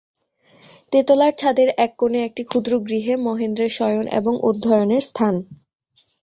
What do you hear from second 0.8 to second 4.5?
তেতলার ছাদের এক কোণে একটি ক্ষুদ্র গৃহে মহেন্দ্রের শয়ন এবং